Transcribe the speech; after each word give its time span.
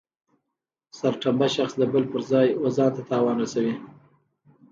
سرټنبه 0.97 1.47
شخص 1.55 1.73
د 1.77 1.81
بل 1.93 2.03
پر 2.11 2.21
ځای 2.31 2.47
و 2.61 2.65
ځانته 2.77 3.01
تاوان 3.09 3.37
رسوي. 3.43 3.75